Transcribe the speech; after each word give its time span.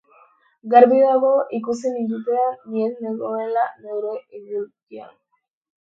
Garbi 0.71 0.97
dago 1.07 1.29
ikusi 1.57 1.85
nindutenean 1.89 2.55
ni 2.71 2.79
ez 2.87 2.93
nengoela 3.05 3.63
neure 3.85 4.15
idulkian. 4.41 5.13